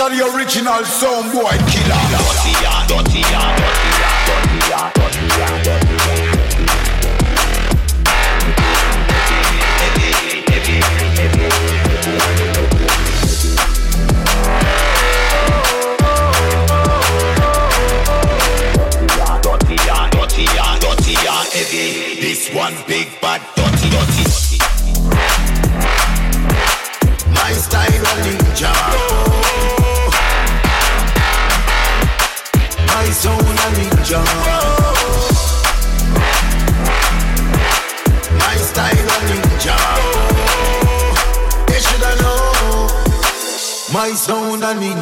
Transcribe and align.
This 0.00 0.08
are 0.08 0.16
the 0.16 0.24
original 0.34 0.82
sound 0.82 1.30
boy 1.30 1.58
killer. 1.68 2.00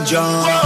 Sound 0.08 0.57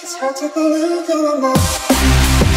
It's 0.00 0.16
hard 0.16 0.36
to 0.36 0.48
believe 0.48 1.10
in 1.10 1.26
a 1.26 2.51